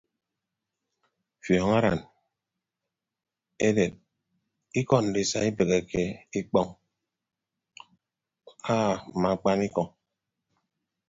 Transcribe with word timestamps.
Fiọñ 1.43 1.69
aran 1.77 1.99
eded 3.67 3.93
iko 4.79 4.95
ndisa 5.07 5.39
ibeheke 5.49 6.01
ikpọño 6.39 6.73
aa 8.73 8.91
mme 9.15 9.27
akpanikọ. 9.35 9.83